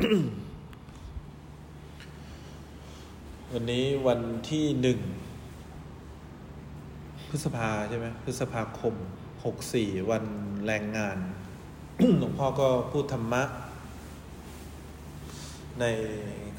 [0.00, 4.20] วันนี้วัน
[4.50, 5.00] ที่หนึ่ง
[7.28, 8.94] พฤษภาใช่ไหมพฤษภาคม
[9.44, 10.24] หกสี่วัน
[10.66, 11.18] แรงงาน
[12.18, 13.42] หลวงพ่อก็พูดธรรมะ
[15.80, 15.84] ใน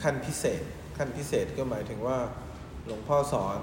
[0.01, 0.63] ขั้นพิเศษ
[0.97, 2.17] ขั้นพิเศษก็หมายถึงว่า
[2.85, 3.61] หลวงพ่อสอน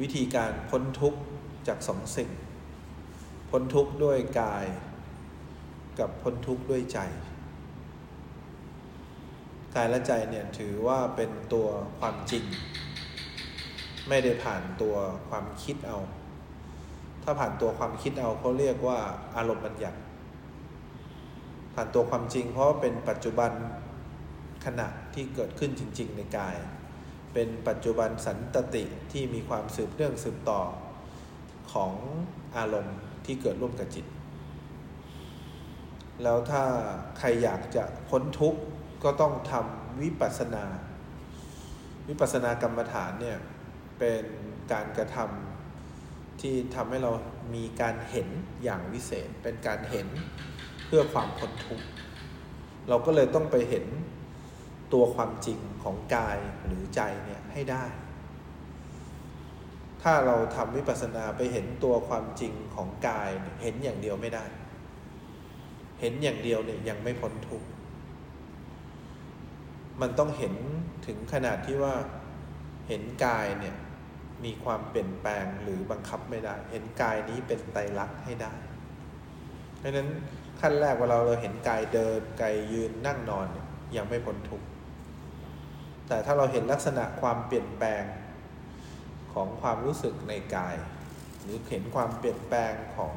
[0.00, 1.20] วิธีการพ้นทุกข์
[1.68, 2.30] จากสองสิ่ง
[3.50, 4.66] พ้นทุกข์ด้วยกาย
[5.98, 7.00] กับพ้นทุกข์ด้วยใจ
[9.76, 12.44] กายและใจเนี่ยถือว่าเป็นตัวความจริง
[14.08, 14.96] ไม่ได้ผ่านตัว
[15.28, 15.98] ความคิดเอา
[17.22, 18.98] ถ้าผ่านตัวความคิดเอาเขาเรียกว่า
[19.36, 19.98] อารมณ์บัญญัติ
[21.74, 23.52] ผ่านตัวความจริง เพราะเป็นปัจจุบัน
[24.64, 26.56] ขณะที่เกิดขึ้นจริง ๆ ในกาย
[27.34, 30.60] เป็นปัจจุบันสันตติที่มีความสืบเนื่องสืบต่อ
[31.72, 31.92] ของ
[32.56, 34.06] อารมณ์ที่เกิดร่วมกับจิต
[36.22, 36.62] แล้วถ้า
[37.18, 38.60] ใครอยากจะพ้นทุกข์
[39.06, 40.64] ก็ต้องทำวิปัสสนา
[42.08, 43.38] วิปัสสนากรรมฐานเนี่ย
[43.98, 44.24] เป็น
[44.72, 47.12] การกระทำที่ทำให้เรา
[47.54, 48.28] มีการเห็น
[48.64, 50.08] อย่างวิเศษ เป็นการเห็น
[50.86, 51.86] เพื่อความพ้นทุกข์
[52.88, 53.86] เราก็เลยต้องไปเห็น
[54.92, 57.84] ตัวความจริงของกายหรือใจเนี่ยให้ได้
[60.02, 63.30] ถ้าเราทำวิปัสสนาไปเห็นตัวความจริงของกาย
[63.62, 64.44] เห็นอย่างเดียวไม่ได้
[66.00, 67.68] เห็นอย่างเดียวเนี่ยยังไม่พ้นทุกข์
[70.00, 70.54] มันต้องเห็น
[71.06, 71.94] ถึงขนาดที่ว่า
[72.88, 73.76] เห็นกายเนี่ย
[74.44, 78.52] มีความเปลี่ยนแปลงหรือบังคับไม่ได้ เห็นกายนี้เป็นไตรลักษณ์ให้ได้
[79.78, 80.08] เพราะนั้น
[80.60, 83.66] ขั้นแรกเวลาเราเห็นกายเดินกายยืนนั่งนอนเนี่ย
[83.96, 84.66] ยังไม่พ้นทุกข์
[86.08, 88.04] แต่ถ้าเราเห็นลักษณะความเปลี่ยนแปลง
[89.32, 90.74] ของความรู้สึกในกาย
[91.42, 93.14] หรือเห็นความเปลี่ยนแปลงของ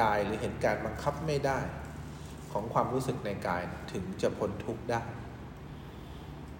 [0.00, 1.58] กายหรือเห็นการบังคับไม่ได้
[2.52, 3.62] ของความรู้สึกในกาย
[3.92, 5.02] ถึงจะพ้นทุกข์ได้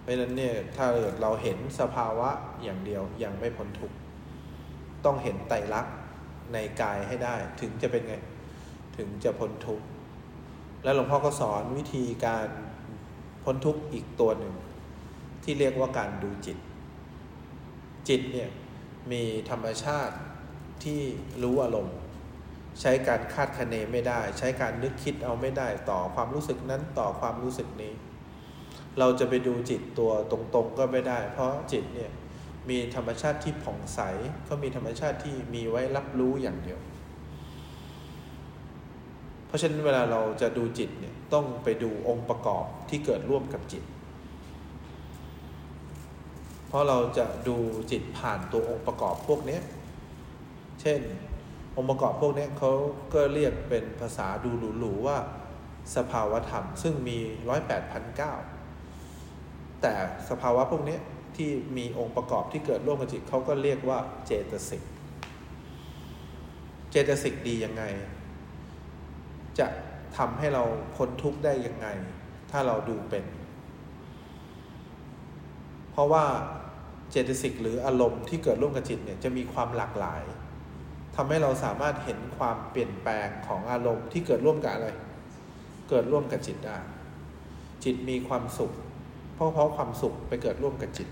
[0.08, 2.30] ราะฉะนั้นเนี่ยถ้าเกิดเราเห็นสภาวะ
[2.62, 3.96] อย่างเดียวยังไม่พ้นทุกข์
[5.04, 5.94] ต้องเห็นไตรลักษณ์
[6.52, 8.14] ในกายให้ได้ ถึงจะเป็นไง
[8.96, 9.86] ถึงจะพ้นทุกข์
[10.82, 12.48] แล้วหลวงพ่อก็สอนวิธีการ
[13.44, 14.54] พ้นทุกข์อีกตัวหนึ่ง
[15.44, 16.58] ที่เรียกว่าการดูจิต
[18.08, 18.50] จิตเนี่ย
[19.12, 20.16] มีธรรมชาติ
[20.84, 21.00] ที่
[21.42, 21.98] รู้อารมณ์
[22.80, 27.92] ใช้การคาดคะเนไม่ได้ ใช้การนึกคิดเอาไม่ได้ต่อความรู้สึกนั้นต่อความรู้สึกนี้
[28.98, 32.10] เราจะไปดูจิตตัวตรงๆก็ไม่ได้ เพราะจิตเนี่ย
[32.70, 34.00] มีธรรมชาติที่ผ่องใส
[34.48, 36.78] ก็มีธรรมชาติที่มีไว้รับรู้อย่างเดียว
[39.46, 43.84] เพราะฉะนั้นเวลาเราจะดูจิตเนี่ยต้องไปดูองค์ประกอบที่เกิดร่วมกับจิต
[46.68, 47.56] เพราะเราจะดู
[47.90, 49.58] จิตผ่านตัวองค์ประกอบพวกนี้
[50.80, 51.00] เช่น
[51.76, 52.72] องค์ประกอบพวกนี้เขา
[53.14, 55.18] ก็เรียกเป็นภาษาดูหรูๆว่า
[55.96, 58.34] สภาวธรรม ซึ่งมีร้อยแปดพันเก้า
[59.82, 59.94] แต่
[60.28, 60.98] สภาวะพวกนี้
[61.36, 64.82] ที่มีองค์ประกอบที่เกิดร่วมกับจิตเขาก็เรียกว่าเจตสิก
[66.90, 67.82] เจตสิกดียังไง
[69.58, 69.66] จะ
[70.16, 70.62] ทำให้เรา
[70.96, 71.86] พ้นทุกข์ได้ยังไง
[72.50, 73.24] ถ้าเราดูเป็น
[75.92, 76.24] เพราะว่า
[77.10, 80.22] เจตสิกหรืออารมณ์ที่เกิดร่วมกับจิตเนี่ยจะมีความหลากหลาย
[81.16, 84.88] ทำให้เราสามารถเห็นความเปลี่ยนแปลงของอารมณ์ที่เกิดร่วมกับอะไร
[85.90, 86.78] เกิดร่วมกับจิตได้
[87.84, 88.72] จิตมีความสุข
[89.38, 91.08] เพราะเพราะความสุขไปเกิดร่วมกับจิต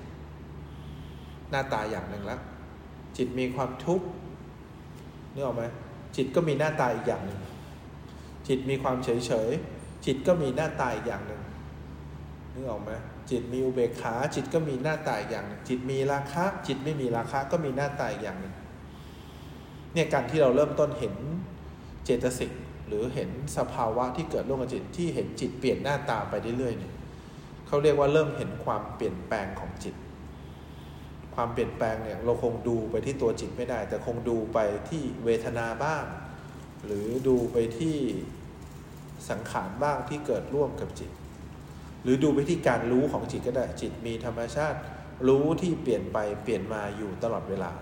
[1.50, 2.40] หน้าตาอย่างหนึ่งแล้ว
[3.16, 4.06] จิตมีความทุกข์
[5.32, 5.64] นึกออกไหม
[6.16, 7.40] จิตก็มีหน้าตาอีกอย่างหนึ่ง
[8.48, 9.50] จิตมีความเฉยเฉย
[10.06, 11.42] จิตก็มีหน้าตาอีกอย่างหนึ่ง
[12.52, 12.90] นึกออกไหม
[13.30, 18.54] จิตมีอุเบกขาจิตก็มีหน้าตาอีกอย่างหนึ่งจิตมีราคะ จิตไม่มีราคะก็มีหน้าตาอย่างหนึ่ง
[19.92, 21.14] เนี่ยการที่เราเริ่มต้นเห็น
[22.04, 22.52] เจตสิก
[22.86, 26.95] หรือเห็นสภาวะที่เกิดร่วมกับจิตที่เห็นจิตเปลี่ยนหน้าตาไปเรื่อยๆเนี่ย
[27.66, 29.94] เขาเรียกว่าเริ่มเห็นความเปลี่ยนแปลงของจิต
[31.34, 36.04] ความเปลี่ยนแปลงเนี่ยเราคงดูไปที่ตัวจิตไม่ได้ แต่คงดูไปที่เวทนาบ้าง
[36.84, 37.96] หรือดูไปที่
[39.30, 41.10] สังขารบ้างที่เกิดร่วมกับจิต
[42.02, 44.78] หรือดูไปที่การรู้ของจิตก็ได้จิตมีธรรมชาติ
[45.28, 47.72] รู้ที่เปลี่ยนไปเปลี่ยนมาอยู่ตลอดเวลา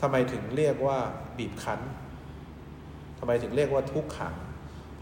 [0.00, 0.98] ทำไมถึงเรียกว่า
[1.38, 1.80] บีบคั้น
[3.18, 4.34] ทำไมถึงเรียกว่าทุกขัง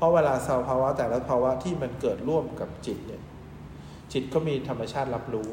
[0.02, 3.22] ราะเวลาสภาวะแต่ละภาวะที่มันเกิดร่วมกับจิตเนี่ย
[4.12, 5.48] จิตก็มีธรรมชาติรับรู้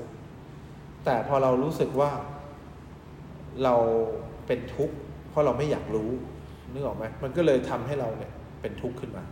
[1.05, 2.11] แต่พอเรารู้สึกว่า
[3.63, 3.75] เรา
[4.47, 4.95] เป็นทุกข์
[5.29, 6.09] เพราะเราไม่อยากรู้
[6.71, 8.31] นึกออกไหมมันก็เลยทำให้เราเนี่ย
[8.61, 9.23] เป็นทุกข์ขึ้นมา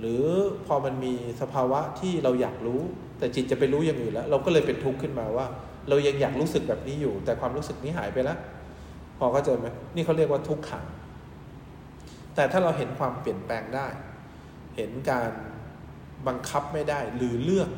[0.00, 0.22] หรือ
[0.66, 2.80] พอมันมีสภาวะที่เราอยากรู้
[3.18, 5.46] แต่จิตจะไปรู้อย่างอื่นแล้ว เราก็เลยเป็นทุกข์ขึ้นมาว่า
[5.88, 8.38] เรายังอยากรู้สึกแบบนี้อยู่ แต่ความรู้สึกนี้หายไปแล้ว
[9.18, 10.84] พอเข้าใจไหมนี่เขาเรียกว่าทุกขัง
[12.34, 13.86] แต่ถ้าเราเห็นความเปลี่ยนแปลงได้
[14.76, 15.30] เห็นการ
[16.26, 17.70] บังคับไม่ได้ หรือเลือก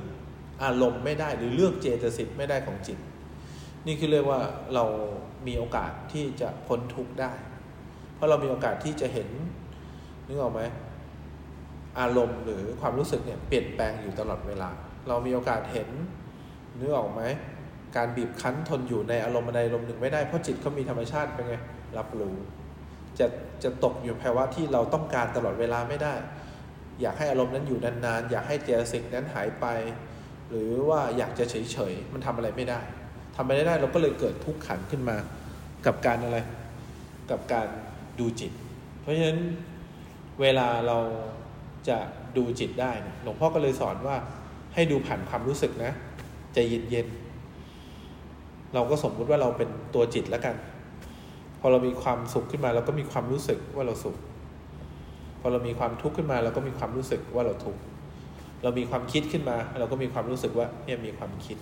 [0.64, 2.98] อารมณ์ไม่ได้ หรือเลือกเจตสิกไม่ได้ของจิต
[3.86, 4.40] นี่คือเรียกว่า
[4.74, 4.84] เรา
[5.46, 7.32] มีโอกาสที่จะพ้นทุกข์ได้
[8.14, 9.28] เพราะเรามีโอกาสที่จะเห็น
[10.26, 10.62] นึกออกไหม
[12.00, 14.70] อารมณ์หรือความรู้สึกเนี่ยเปลี่ยนแปลงอยู่ตลอดเวลา
[15.08, 15.88] เรามีโอกาสเห็น
[16.78, 17.22] นึกออกไหม
[17.96, 21.56] การบีบคั้นทนอยู่ในอารมณ์ใดอารมณ์หนึ่งไม่ได้เพราะจิตเขามีธรรมชาติเป็นไง
[21.98, 22.34] รับรู้
[23.18, 23.26] จะ
[23.62, 26.14] จะตกอยู่ภาวะที่เราต้องการตลอดเวลาไม่ได้
[27.00, 29.66] อยากให้อารมณ์นั้นอยู่นานๆ อยากให้เจตสิกนั้นหายไป
[30.50, 32.80] หรือว่าอยากจะเฉยๆ มันทำอะไรไม่ได้
[33.36, 35.16] ทำไม่ได้เราก็เลยเกิดทุกข์ขันขึ้นมา
[35.86, 36.38] กับการอะไร
[37.30, 37.68] กับการ
[38.18, 38.52] ดูจิต
[39.00, 39.40] เพราะฉะนั้น
[40.40, 40.98] เวลาเรา
[41.88, 41.98] จะ
[42.36, 42.92] ดูจิตได้
[43.22, 44.16] หลวงพ่อก็เลยสอนว่า
[44.74, 45.92] ให้ดูผ่านความรู้สึกนะ
[46.54, 46.58] ใจ
[46.90, 50.56] เย็นๆเราก็สมมุติว่าเราเป็นตัวจิตแล้วกัน
[51.60, 54.16] พอเรามีความสุขขึ้นมาเราก็มีความรู้สึกว่าเราสุข
[55.42, 57.80] พอเรามีความทุกข์ขึ้นมา เราก็มีความรู้สึกว่าเราทุกข์
[58.62, 61.56] เรามีความคิดขึ้นมา เราก็มีความรู้สึกว่าเนี่ยมีความคิด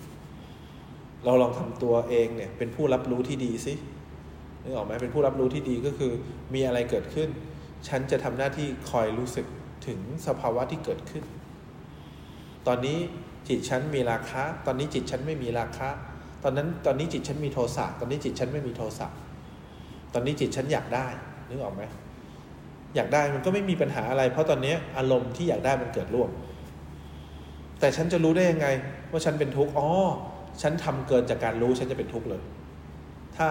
[1.25, 3.73] เราลองทำตัวเองเนี่ยเป็นผู้รับรู้ที่ดีสิ
[4.63, 6.11] นึกออกไหมเป็นผู้รับรู้ที่ดีก็คือ
[6.53, 7.29] มีอะไรเกิดขึ้น
[7.87, 9.45] ฉันจะทำหน้าที่คอยรู้สึก
[9.87, 11.23] ถึงสภาวะที่เกิดขึ้น
[12.67, 12.97] ตอนนี้
[13.47, 15.89] จิตฉันมีราคะ ตอนนี้จิตฉันไม่มีราคะ
[16.43, 19.07] ตอนนั้นตอนนี้จิตฉันมีโทสะ ตอนนี้จิตฉันไม่มีโทสะ
[20.13, 21.07] ตอนนี้จิตฉันอยากได้
[21.49, 21.83] นึกออกไหม
[22.95, 26.29] อยากได้มันก็ไม่มีปัญหาอะไร เพราะตอนนี้อารมณ์ที่อยากได้มันเกิดร่วม
[27.79, 28.67] แต่ฉันจะรู้ได้ยังไง
[29.11, 29.89] ว่าฉันเป็นทุกข์อ๋อ
[30.61, 32.41] ฉันทำเกินจากการรู้ฉันจะเป็นทุกข์เลย
[33.37, 33.49] ถ้า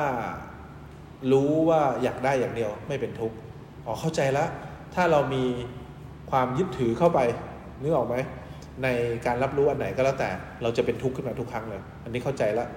[1.33, 3.37] รู้ว่าอยากได้อย่างเดียวไม่เป็นทุกข์
[3.87, 4.49] อ๋อเข้าใจแล้ว
[4.95, 5.45] ถ้าเรามี
[6.31, 7.21] ความยึดถือเข้าไป
[7.83, 8.17] นึกออกไหม
[8.83, 8.89] ใน
[9.27, 10.31] การรับรู้อันไหนก็แล้วแต่
[10.63, 12.69] เราจะเป็นทุกข์ขึ้นมาทุกครั้งเลย อันนี้เข้าใจแล้ว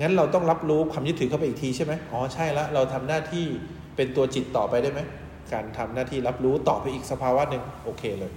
[0.00, 3.46] งั้นเราต้องรับรู้ความยึดถือเข้าไปอีกทีใช่ไหมอ๋อใช่แล้วเราทำหน้าที่
[3.96, 5.00] เป็นตัวจิตต่อไปได้ไหม
[5.52, 8.32] การทำหน้าที่รับรู้ต่อไปอีกสภาวะหนึ่งโอเคเลย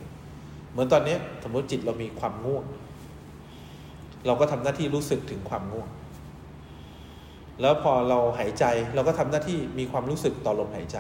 [0.72, 2.64] เหมือนตอนนี้สมมติจิตเรามีความง่วง
[4.26, 5.88] เราก็ทำหน้าที่รู้สึกถึงความง่วง
[7.62, 8.66] แล้วพอเราหายใจ
[8.96, 10.98] เราก็ทำหน้าที่มีความรู้สึกต่อลมหายใจ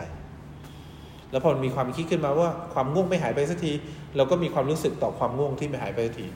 [1.31, 3.71] แล้วพอมีความคิดขึ้นมาว่าความง่วงไม่หายไปสักที
[4.15, 6.27] เราก็มีความรู้สึกต่อความง่วงที่ไม่หายไปสักที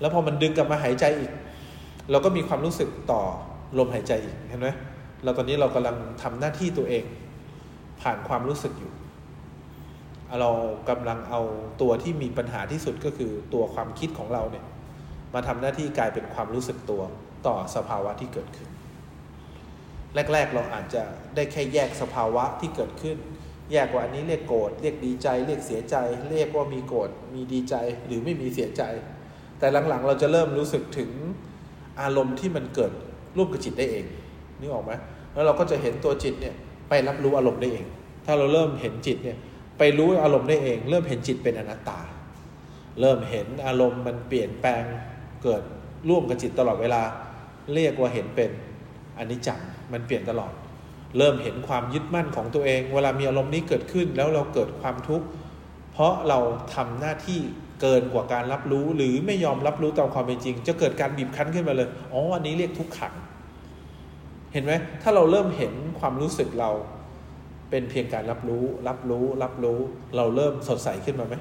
[0.00, 1.32] แล้วพอมันดึงกลับมาหายใจอีก
[2.10, 3.22] เราก็มีความรู้สึกต่อ
[3.78, 4.68] ลมหายใจอีกเห็นไหม
[5.24, 7.04] เราตอนนี้เรากำลังทำหน้าที่ตัวเอง
[8.02, 8.92] ผ่านความรู้สึกอยู่
[10.40, 10.50] เรา
[10.88, 11.40] กำลังเอา
[11.80, 14.64] ตัวที่มีปัญหาที่สุดก็คือตัวความคิดของเราเนี่ย
[15.34, 17.02] มาทำหน้าที่กลายเป็นความรู้สึกตัว
[17.46, 18.68] ต่อสภาวะที่เกิดขึ้น
[20.32, 21.02] แรก ๆ เราอาจจะ
[21.34, 23.16] ได้แค่แยกสภาวะที่เกิดขึ้น
[23.72, 25.96] แยกว่าอันนี้เรียกโกรธเรียกดีใจ เรียกเสียใจ
[26.30, 27.74] เรียกว่ามีโกรธมีดีใจ
[28.06, 28.82] หรือไม่มีเสียใจ
[29.58, 31.10] แต่หลังๆ เราจะเริ่มรู้สึกถึง
[32.00, 32.92] อารมณ์ที่มันเกิด
[33.36, 34.04] ร่วมกับจิตได้เอง
[34.60, 34.92] นึกออกไหม
[35.34, 36.54] แล้วเราก็จะเห็นตัวจิตเนี่ย
[36.88, 37.86] ไปรับรู้อารมณ์ได้เอง
[38.26, 39.38] ถ้าเราเริ่มเห็นจิตเนี่ย
[39.78, 42.00] ไปรู้อารมณ์ได้เอง เริ่มเห็นจิตเป็นอนัตตา
[43.00, 44.82] เริ่มเห็นอารมณ์มันเปลี่ยนแปลง
[45.42, 45.62] เกิด
[46.08, 47.02] ร่วมกับจิตตลอดเวลา
[47.74, 48.50] เรียกว่าเห็นเป็น
[49.18, 49.60] อนิจจัง
[49.92, 50.52] มันเปลี่ยนตลอด
[51.18, 55.26] เริ่มเห็นความยึดมั่นของตัวเอง เวลามีอารมณ์นี้เกิดขึ้นแล้วเราเกิดความทุกข์
[55.92, 56.38] เพราะเรา
[56.74, 57.40] ทำหน้าที่
[57.80, 63.14] เกินกว่าการรับรู้ หรือไม่ยอมรับรู้ตามความเป็นจริง จะเกิดการบีบคั้นขึ้นมาเลยอ๋ออันนี้เรียกทุกขัง
[64.52, 64.72] เห็นไหม
[65.02, 66.70] ถ้าเราเริ่มเห็นความรู้สึกเรา
[67.70, 69.78] เป็นเพียงการรับรู้ รับรู้ รับรู้
[70.16, 71.34] เราเริ่มสดใสขึ้นมาไหม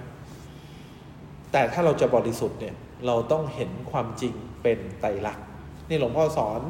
[1.51, 2.75] แต่ถ้าเราจะบริสุทธิ์เนี่ย
[3.07, 4.33] เราต้องเห็นความจริง
[4.63, 5.45] เป็นไตรลักษณ์
[5.89, 6.61] นี่หลวงพ่อสอน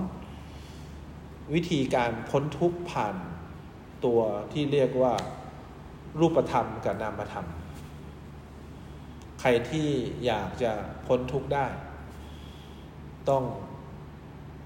[1.53, 3.15] วิธีการพ้นทุกข์ผ่าน
[4.05, 4.19] ตัว
[4.53, 5.13] ที่เรียกว่า
[6.19, 7.47] รูปธรรมกับนามธรรม
[9.39, 9.87] ใครที่
[10.25, 10.71] อยากจะ
[11.07, 11.65] พ้นทุกข์ได้
[13.29, 13.43] ต้อง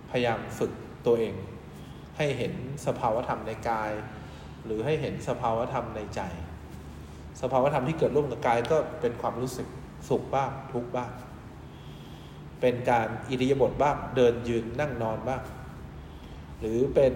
[0.09, 0.71] พยายามฝึก
[1.05, 1.33] ตัวเอง
[2.17, 2.53] ให้เห็น
[2.85, 3.91] สภาวธรรมในกาย
[4.65, 6.21] หรือให้เห็นสภาวธรรมในใจ
[7.41, 9.67] สภาวธรรมที่เกิดร่วมกับกายก็เป็นความรู้สึก
[10.09, 11.11] สุขบ้างทุกบ้าง
[12.61, 15.41] เป็นการอิริยาบถบ้างเดินยืนนั่งนอนบ้าง
[16.59, 17.13] หรือเป็น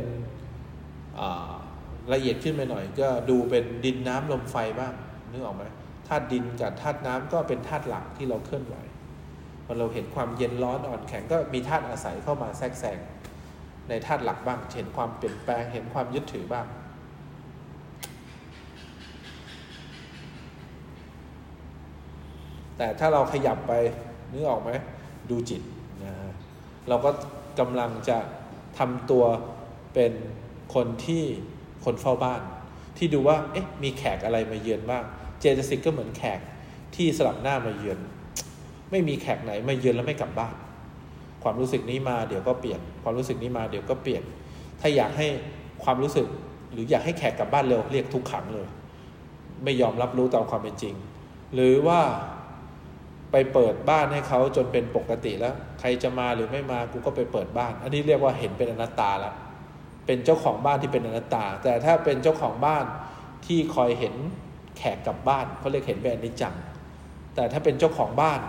[2.14, 4.94] ละเอียดขึ้นไปหน่อย ก็ดูเป็นดินน้ำลมไฟบ้าง
[5.32, 5.64] นึกออกไหม
[6.08, 8.76] ธาตุดินกับธาตุน้ำก็เป็นธาตุหลักที่เราเคลื่อนไหว
[9.66, 12.98] พอเราเห็นความเย็นร้อนอ่อนแข็งก็มีธาตุอาศัยเข้ามาแทรกแซง
[13.90, 16.66] ในธาตุหลักบ้างเห็นความเปลี่ยนแปลงเห็นความยึดถือบ้าง
[22.78, 23.74] แต่ถ้าเราขยับไป
[24.32, 24.72] นึกออกไหม
[25.30, 25.62] ดูจิต
[26.04, 26.14] นะ
[26.90, 27.10] เราก็
[27.60, 28.18] กำลังจะ
[28.78, 29.24] ทำตัว
[29.94, 30.14] เป็น
[30.76, 31.24] คนที่
[31.86, 32.42] คนเฝ้าบ้าน
[32.98, 35.04] ที่ดูว่าเอ๊ะมีแขกอะไรมาเยือนบ้าง
[35.40, 36.40] เจตสิกก็เหมือนแขก
[36.96, 38.00] ที่สลับหน้ามาเยือน
[38.92, 40.56] ไม่มีแขกไหนมาเยือนแล้วไม่กลับบ้าน
[41.48, 44.24] ความรู้สึกนี้มาเดี๋ยวก็เปลี่ยน ความรู้สึกนี้มาเดี๋ยวก็เปลี่ยน
[44.82, 45.28] ถ้าอยากให้
[45.84, 46.28] ความรู้สึก
[46.72, 48.68] หรืออยากให้แขกกลับบ้านเร็วเรียกทุกขังเลย
[49.64, 50.96] ไม่ยอมรับรู้ตามความเป็นจริง
[51.54, 52.00] หรือว่า
[53.32, 59.34] ไปเปิดบ้านให้เขาจนเป็นปกติแล้ว ใครจะมาหรือไม่มากูก็ไปเปิดบ้าน อันนี้เรียกว่าเห็นเป็นอนัตตาแล้ว
[60.06, 62.84] เป็นเจ้าของบ้านที่เป็นอนัตตา แต่ถ้าเป็นเจ้าของบ้าน
[63.46, 64.16] ที่คอยเห็น
[64.78, 66.56] แขกกลับบ้านเขาเรียกเห็นเป็นอนิจจัง
[67.36, 68.40] แต่ถ้าเป็นเจ้าของบ้าน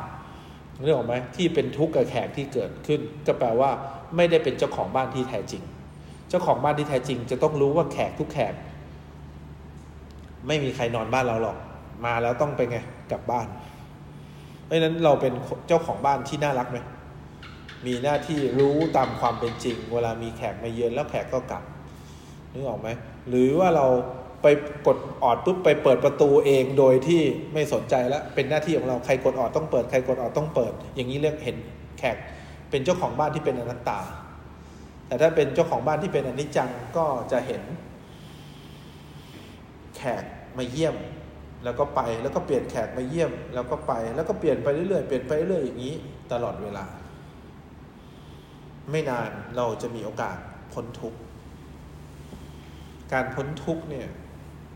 [0.82, 3.70] เรื่องของไหมที่เป็นทุกข์กับแขกที่เกิดขึ้น ก็แปลว่า
[4.16, 5.62] ไม่ได้เป็นเจ้าของบ้านที่แท้จริง
[6.28, 8.54] เจ้าของบ้านที่แท้จริง จะต้องรู้ว่าแขกทุกแขก
[10.46, 11.56] ไม่มีใครนอนบ้านเราหรอก
[12.04, 12.78] มาแล้วต้องไปไง
[13.10, 13.46] กลับบ้าน
[14.64, 15.32] เพราะฉะนั้นเราเป็น
[15.68, 16.78] เจ้าของบ้านที่น่ารักไหม
[17.86, 21.62] มีหน้าที่รู้ตามความเป็นจริง เวลามีแขกมาเยือนแล้วแขกก็กลับ
[22.52, 22.88] นึกออกไหม
[23.28, 23.86] หรือว่าเรา
[24.46, 27.22] ไปกดออดปุ๊บไปเปิดประตูเองโดยที่
[27.54, 31.56] ไม่สนใจแล้วเป็นหน้าที่ของเราใครกดออดต้องเปิดใครกดออดต้องเปิด อย่างนี้เรียกเห็น
[31.98, 32.16] แขก
[32.70, 33.98] เป็นเจ้าของบ้านที่เป็นอนัตตา
[35.06, 37.62] แต่ถ้าเป็นเจ้าของบ้านที่เป็นอนิจจังก็จะเห็น
[39.96, 40.24] แขก
[40.58, 40.96] มาเยี่ยม
[41.64, 45.94] แล้วก็ไปแล้วก็เปลี่ยนแขกมาเยี่ยม แล้วก็ไปแล้วก็เปลี่ยนไปเรื่อยๆเปลี่ยนไปเรื่อยอย่างนี้
[46.32, 46.84] ตลอดเวลา
[48.90, 50.36] ไม่นานเราจะมีโอกาส
[50.72, 51.18] พ้นทุกข์
[53.12, 54.08] การพ้นทุกข์เนี่ย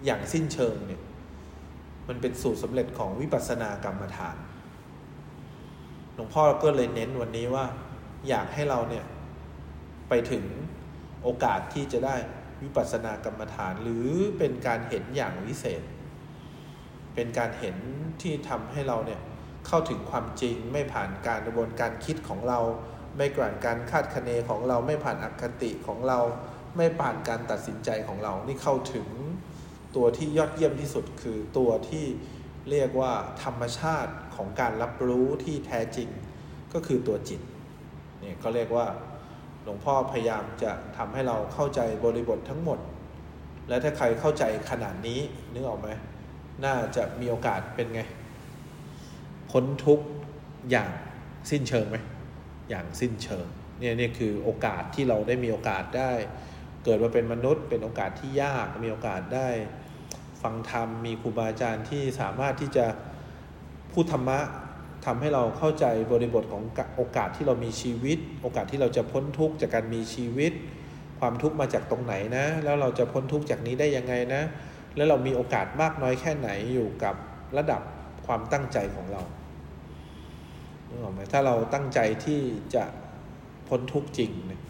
[0.04, 1.02] อย่างสิ้นเชิงเนี่ย
[2.09, 4.37] มันเป็นสูตรสำเร็จของวิปัสสนากรรมฐาน
[6.14, 7.64] หลวงพ่อก็เลยเน้นวันนี้ว่า
[8.28, 9.04] อยากให้เราเนี่ย
[10.09, 10.45] ไปถึง
[11.23, 12.16] โอกาสที่จะได้
[12.62, 15.83] วิปัสสนากรรมฐาน หรือเป็นการเห็นอย่างวิเศษ
[17.14, 17.76] เป็นการเห็น
[18.23, 19.21] ที่ทำให้เราเนี่ย
[19.66, 22.61] เข้าถึงความจริงไม่ผ่านการกระบวนการคิดของเรา
[23.16, 26.19] ไม่ก่านการคาดคะเนของเราไม่ผ่านอคติของเรา
[26.76, 29.09] ไม่ผ่านการตัดสินใจของเรา นี่เข้าถึง
[29.97, 32.05] ตัวที่ยอดเยี่ยมที่สุดคือตัวที่
[32.71, 33.13] เรียกว่า
[33.45, 36.09] ธรรมชาติของการรับรู้ที่แท้จริง
[36.73, 37.41] ก็คือตัวจิต
[38.21, 38.87] เนี่ยก็เรียกว่า
[39.65, 42.79] หลวงพ่อพยายามจะทำให้เราเข้าใจบริบททั้งหมด
[43.69, 45.21] และถ้าใครเข้าใจขนาดนี้
[45.53, 45.89] นึกออกไหม
[46.65, 48.03] น่าจะมีโอกาสเป็นไง
[49.51, 50.01] พ้นทุก
[50.71, 50.91] อย่าง
[51.51, 51.97] สิ้นเชิงไหม
[52.71, 53.47] อย่างสิ้นเชิง
[53.79, 56.13] เนี่ยนี่คือโอกาสที่เราได้มีโอกาสได้
[56.85, 59.49] เกิดมาเป็นมนุษย์ เป็นโอกาสที่ยาก มีโอกาสได้
[60.43, 62.87] ฟังธรรม มีครูบาอาจารย์ที่สามารถที่จะ
[63.93, 64.39] พูดธรรมะ
[65.07, 66.63] ทำให้เราเข้าใจบริบทของ
[66.97, 70.53] โอกาสที่เรามีชีวิต โอกาสที่เราจะพ้นทุกข์จากการมีชีวิต
[71.21, 74.43] ความทุกข์มาจากตรงไหนนะ แล้วเราจะพ้นทุกข์จากนี้ได้ยังไงนะ
[74.97, 77.15] แล้วเรามีโอกาสมากน้อยแค่ไหนอยู่กับ
[77.57, 77.83] ระดับ
[78.27, 79.23] ความตั้งใจของเรา
[81.33, 82.41] ถ้าเราตั้งใจที่
[82.75, 82.85] จะ
[83.69, 84.61] พ้นทุกข์จริงเนี่ย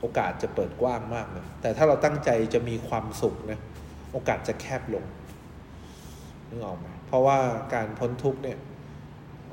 [0.00, 3.58] โอกาสจะเปิดกว้างมากเลยแต่ถ้าเราตั้งใจจะมีความสุขนะ
[4.12, 5.04] โอกาสจะแคบลง
[6.48, 7.38] นึกออกไหมเพราะว่า
[7.74, 8.58] การพ้นทุกเนี่ย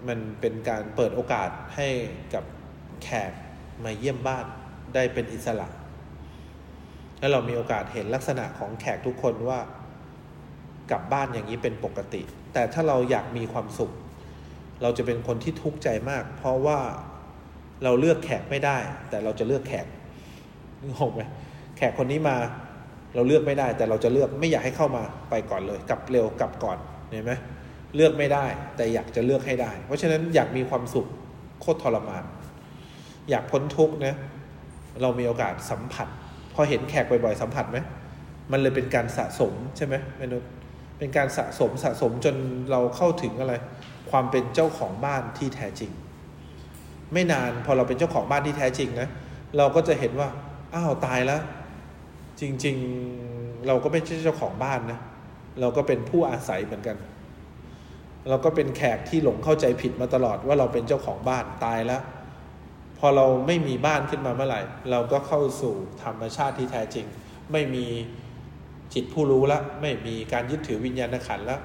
[0.08, 1.88] มันเป็นการเปิดโอกาสให้
[2.34, 2.44] กับ
[3.04, 3.32] แขก
[3.84, 4.46] มาเยี่ยมบ้าน
[4.94, 5.68] ได้เป็นอิสระ
[7.20, 9.60] แล้วเรามีโอกาสเห็นลักษณะของแขกทุกคนว่า
[10.92, 12.22] กลับบ้านอย่างนี้เป็นปกติ
[12.54, 13.92] แต่ถ้าเราอยากมีความสุข
[14.82, 16.80] เราจะเป็นคนที่ทุกข์ใจมาก เพราะว่า
[17.84, 18.78] เราเลือกแขกไม่ได้
[19.10, 19.88] แต่เราจะเลือกแขก
[20.86, 21.22] นึกออกไหม
[21.78, 22.36] แขกคนนี้มา
[23.16, 26.78] เราเลือกไม่ได้ แต่เราจะเลือกไม่อยากให้เข้ามาไปก่อนเลยกลับเร็วกลับก่อน
[27.10, 27.34] เห็นไหม
[27.96, 31.08] เลือกไม่ได้ แต่อยากจะเลือกให้ได้ เพราะฉะนั้นอยากมีความสุข
[31.62, 32.24] โคตรทรมาน
[33.30, 34.16] อยากพ้นทุกข์นะ
[35.02, 36.08] เรามีโอกาสสัมผัส
[36.54, 37.78] พอเห็นแขกบ่อยๆสัมผัสไหม
[38.52, 40.50] มันเลยเป็นการสะสมใช่ไหมมนุษย์
[40.98, 42.36] เป็นการสะสมสะสมจน
[42.72, 43.54] เราเข้าถึงอะไร
[44.12, 45.92] ความเป็นเจ้าของบ้านที่แท้จริง
[47.14, 49.08] ไม่นานพอเราเป็นเจ้าของบ้านที่แท้จริงนะ
[49.58, 50.30] เราก็จะเห็นว่า
[50.78, 51.42] อ้าวตายแล้ว
[52.42, 52.76] จริง
[53.22, 55.00] ๆ เราก็ไม่ใช่เจ้าของบ้านนะ
[55.62, 56.98] เราก็เป็นผู้อาศัยเหมือนกัน
[58.30, 62.02] เราก็เป็นแขกที่หลงเข้าใจผิดมาตลอดว่าเราเป็นเจ้าของบ้านตายแล้ว
[62.98, 67.06] พอเราไม่มีบ้านขึ้นมาเมื่อไหร่ เราก็เข้าสู่ธรรมชาติที่แท้จริง
[67.52, 67.86] ไม่มี
[68.94, 71.62] จิตผู้รู้ละ ไม่มีการยึดถือวิญญาณขันล้ว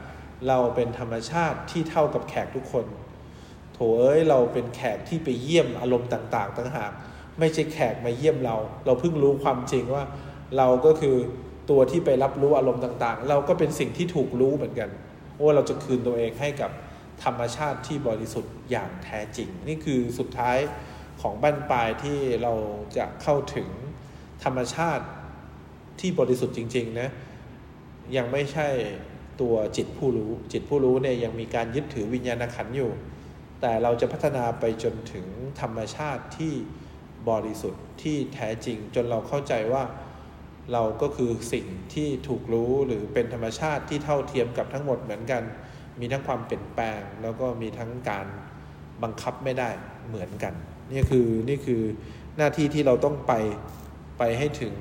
[0.48, 2.86] เราเป็นธรรมชาติที่เท่ากับแขกทุกคน
[3.72, 6.92] โถเอ้ยเราเป็นแขกที่ไปเยี่ยมอารมณ์ต่าง ๆต่างหาก
[7.38, 10.04] ไม่ใช่แขกมาเยี่ยมเรา เราเพิ่งรู้ความจริงว่า
[10.56, 11.16] เราก็คือ
[11.70, 14.90] ตัวที่ไปรับรู้อารมณ์ต่างๆ เราก็เป็นสิ่งที่ถูกรู้เหมือนกัน
[15.42, 16.70] ว่าเราจะคืนตัวเองให้กับ
[17.24, 20.58] ธรรมชาติที่บริสุทธิ์อย่างแท้จริง นี่คือสุดท้าย
[21.20, 22.52] ของบั้นปลายที่เรา
[22.96, 23.68] จะเข้าถึง
[24.44, 25.04] ธรรมชาติ
[26.00, 27.08] ที่บริสุทธิ์จริง ๆ นะ
[28.16, 28.68] ยังไม่ใช่
[29.40, 32.90] ตัวจิตผู้รู้ จิตผู้รู้เนี่ยยังมีการยึดถือวิญญาณขันอยู่
[33.60, 35.26] แต่เราจะพัฒนาไปจนถึง
[35.60, 36.54] ธรรมชาติที่
[37.30, 39.82] บริสุทธิ์ที่แท้จริง จนเราเข้าใจว่า
[40.72, 45.42] เราก็คือสิ่งที่ถูกรู้หรือเป็นธรรมชาติที่เท่าเทียมกับทั้งหมดเหมือนกัน
[46.00, 48.26] มีทั้งความเปลี่ยนแปลง แล้วก็มีทั้งการ
[49.02, 49.70] บังคับไม่ได้
[50.08, 50.54] เหมือนกัน
[50.92, 51.82] นี่คือนี่คือ
[52.36, 53.32] หน้าที่ที่เราต้องไป
[54.18, 54.74] ไปให้ถึง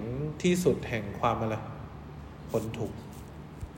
[0.44, 1.56] ที่สุดแห่งความอะไร
[2.52, 2.92] พ้นทุก